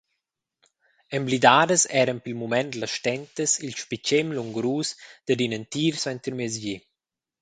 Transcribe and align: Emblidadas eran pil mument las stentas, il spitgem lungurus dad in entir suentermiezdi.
Emblidadas 1.17 1.83
eran 2.03 2.21
pil 2.23 2.37
mument 2.41 2.71
las 2.81 2.93
stentas, 2.99 3.51
il 3.65 3.71
spitgem 3.81 4.27
lungurus 4.37 4.89
dad 5.27 5.39
in 5.45 5.55
entir 5.59 5.93
suentermiezdi. 6.03 6.75